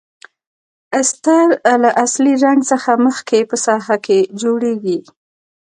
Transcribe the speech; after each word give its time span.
استر 0.99 1.47
له 1.83 1.89
اصلي 2.05 2.33
رنګ 2.45 2.59
څخه 2.71 2.91
مخکې 3.05 3.39
په 3.49 3.55
ساحه 3.65 3.97
کې 4.05 4.17
جوړیږي. 4.41 4.99